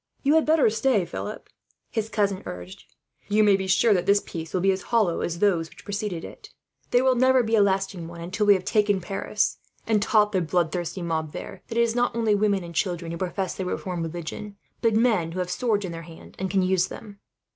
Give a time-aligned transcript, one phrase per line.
[0.23, 1.47] "You had better stay, Philip,"
[1.91, 2.85] his cousin urged.
[3.27, 6.25] "You may be sure that this peace will be as hollow as those which preceded
[6.25, 6.49] it.
[6.89, 10.41] There will never be a lasting one until we have taken Paris, and taught the
[10.41, 14.01] bloodthirsty mob there that it is not only women and children who profess the reformed
[14.03, 17.19] religion, but men who have swords in their hands and can use them."